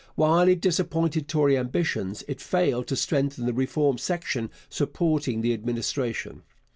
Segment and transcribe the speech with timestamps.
[0.15, 6.41] While it disappointed Tory ambitions, it failed to strengthen the Reform section supporting the Administration.